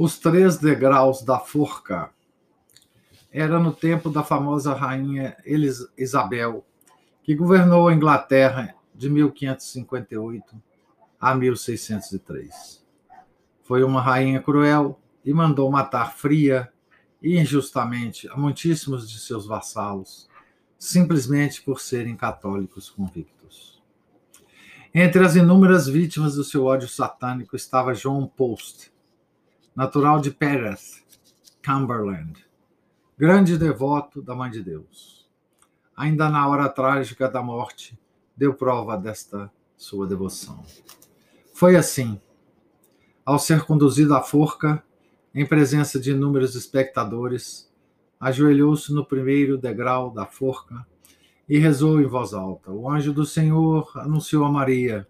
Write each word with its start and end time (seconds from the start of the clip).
Os 0.00 0.16
três 0.16 0.58
degraus 0.58 1.22
da 1.22 1.40
forca 1.40 2.10
era 3.32 3.58
no 3.58 3.72
tempo 3.72 4.08
da 4.08 4.22
famosa 4.22 4.72
rainha 4.72 5.36
Elis 5.44 5.88
Isabel, 5.98 6.64
que 7.20 7.34
governou 7.34 7.88
a 7.88 7.92
Inglaterra 7.92 8.76
de 8.94 9.10
1558 9.10 10.54
a 11.20 11.34
1603. 11.34 12.86
Foi 13.64 13.82
uma 13.82 14.00
rainha 14.00 14.40
cruel 14.40 15.00
e 15.24 15.34
mandou 15.34 15.68
matar 15.68 16.16
fria 16.16 16.72
e 17.20 17.36
injustamente 17.36 18.28
a 18.28 18.36
muitíssimos 18.36 19.10
de 19.10 19.18
seus 19.18 19.48
vassalos, 19.48 20.28
simplesmente 20.78 21.60
por 21.60 21.80
serem 21.80 22.14
católicos 22.14 22.88
convictos. 22.88 23.82
Entre 24.94 25.24
as 25.24 25.34
inúmeras 25.34 25.88
vítimas 25.88 26.36
do 26.36 26.44
seu 26.44 26.66
ódio 26.66 26.86
satânico 26.86 27.56
estava 27.56 27.94
John 27.94 28.28
Post, 28.28 28.96
natural 29.78 30.20
de 30.20 30.32
Perth, 30.32 31.04
Cumberland, 31.64 32.44
grande 33.16 33.56
devoto 33.56 34.20
da 34.20 34.34
Mãe 34.34 34.50
de 34.50 34.60
Deus. 34.60 35.30
Ainda 35.96 36.28
na 36.28 36.48
hora 36.48 36.68
trágica 36.68 37.28
da 37.28 37.40
morte, 37.40 37.96
deu 38.36 38.52
prova 38.52 38.96
desta 38.96 39.48
sua 39.76 40.04
devoção. 40.04 40.64
Foi 41.54 41.76
assim. 41.76 42.20
Ao 43.24 43.38
ser 43.38 43.62
conduzido 43.66 44.16
à 44.16 44.20
forca, 44.20 44.82
em 45.32 45.46
presença 45.46 46.00
de 46.00 46.10
inúmeros 46.10 46.56
espectadores, 46.56 47.72
ajoelhou-se 48.18 48.92
no 48.92 49.04
primeiro 49.04 49.56
degrau 49.56 50.10
da 50.10 50.26
forca 50.26 50.84
e 51.48 51.56
rezou 51.56 52.00
em 52.00 52.06
voz 52.06 52.34
alta. 52.34 52.72
O 52.72 52.90
anjo 52.90 53.12
do 53.12 53.24
Senhor 53.24 53.92
anunciou 53.94 54.44
a 54.44 54.50
Maria 54.50 55.06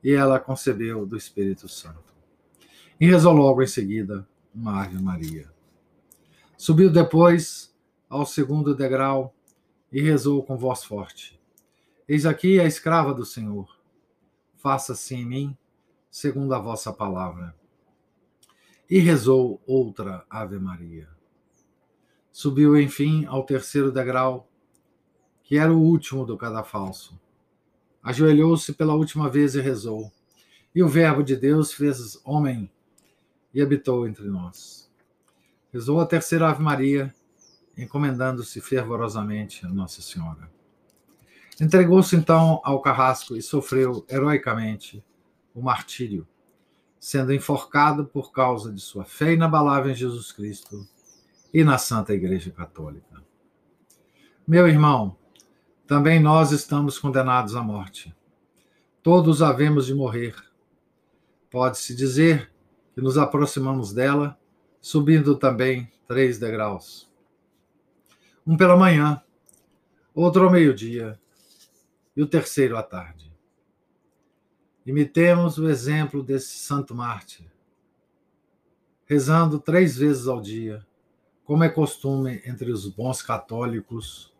e 0.00 0.12
ela 0.12 0.38
concebeu 0.38 1.04
do 1.04 1.16
Espírito 1.16 1.68
Santo. 1.68 2.19
E 3.00 3.06
rezou 3.06 3.32
logo 3.32 3.62
em 3.62 3.66
seguida 3.66 4.28
uma 4.54 4.82
Ave 4.82 5.02
Maria. 5.02 5.50
Subiu 6.54 6.92
depois 6.92 7.74
ao 8.10 8.26
segundo 8.26 8.74
degrau 8.74 9.34
e 9.90 10.02
rezou 10.02 10.42
com 10.42 10.58
voz 10.58 10.84
forte: 10.84 11.40
Eis 12.06 12.26
aqui 12.26 12.60
a 12.60 12.66
escrava 12.66 13.14
do 13.14 13.24
Senhor. 13.24 13.74
Faça-se 14.58 15.14
em 15.14 15.24
mim 15.24 15.56
segundo 16.10 16.54
a 16.54 16.58
vossa 16.58 16.92
palavra. 16.92 17.54
E 18.90 18.98
rezou 18.98 19.62
outra 19.66 20.26
Ave 20.28 20.58
Maria. 20.58 21.08
Subiu, 22.30 22.78
enfim, 22.78 23.24
ao 23.24 23.46
terceiro 23.46 23.90
degrau, 23.90 24.46
que 25.42 25.56
era 25.56 25.72
o 25.72 25.80
último 25.80 26.26
do 26.26 26.36
cadafalso. 26.36 27.18
Ajoelhou-se 28.02 28.74
pela 28.74 28.92
última 28.94 29.30
vez 29.30 29.54
e 29.54 29.60
rezou. 29.62 30.12
E 30.74 30.82
o 30.82 30.88
Verbo 30.88 31.22
de 31.22 31.34
Deus 31.34 31.72
fez 31.72 32.20
homem 32.26 32.70
e 33.52 33.60
habitou 33.60 34.06
entre 34.06 34.26
nós. 34.28 34.90
Rezou 35.72 36.00
a 36.00 36.06
terceira 36.06 36.48
Ave 36.48 36.62
Maria, 36.62 37.14
encomendando-se 37.76 38.60
fervorosamente 38.60 39.64
a 39.64 39.68
Nossa 39.68 40.02
Senhora. 40.02 40.50
Entregou-se 41.60 42.16
então 42.16 42.60
ao 42.64 42.80
carrasco 42.80 43.36
e 43.36 43.42
sofreu 43.42 44.04
heroicamente 44.08 45.04
o 45.54 45.60
martírio, 45.60 46.26
sendo 46.98 47.32
enforcado 47.32 48.06
por 48.06 48.32
causa 48.32 48.72
de 48.72 48.80
sua 48.80 49.04
fé 49.04 49.32
inabalável 49.32 49.92
em 49.92 49.94
Jesus 49.94 50.32
Cristo 50.32 50.86
e 51.52 51.62
na 51.62 51.78
Santa 51.78 52.14
Igreja 52.14 52.50
Católica. 52.50 53.22
Meu 54.46 54.66
irmão, 54.66 55.16
também 55.86 56.20
nós 56.20 56.50
estamos 56.50 56.98
condenados 56.98 57.54
à 57.54 57.62
morte. 57.62 58.14
Todos 59.02 59.42
havemos 59.42 59.86
de 59.86 59.94
morrer. 59.94 60.34
Pode-se 61.50 61.94
dizer 61.94 62.49
que 63.00 63.04
nos 63.04 63.16
aproximamos 63.16 63.94
dela 63.94 64.38
subindo 64.78 65.34
também 65.34 65.90
três 66.06 66.38
degraus. 66.38 67.10
Um 68.46 68.58
pela 68.58 68.76
manhã, 68.76 69.22
outro 70.14 70.44
ao 70.44 70.50
meio-dia 70.50 71.18
e 72.14 72.22
o 72.22 72.26
terceiro 72.26 72.76
à 72.76 72.82
tarde. 72.82 73.34
Imitemos 74.84 75.56
o 75.56 75.66
exemplo 75.66 76.22
desse 76.22 76.58
santo 76.58 76.94
mártir, 76.94 77.50
rezando 79.06 79.58
três 79.58 79.96
vezes 79.96 80.26
ao 80.26 80.38
dia, 80.38 80.86
como 81.42 81.64
é 81.64 81.70
costume 81.70 82.42
entre 82.44 82.70
os 82.70 82.86
bons 82.86 83.22
católicos, 83.22 84.30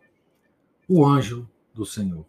o 0.87 1.07
anjo 1.07 1.49
do 1.73 1.87
Senhor. 1.87 2.27